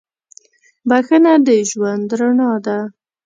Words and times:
•بخښنه 0.89 1.33
د 1.45 1.49
ژوند 1.69 2.07
رڼا 2.19 2.51
ده. 2.65 2.77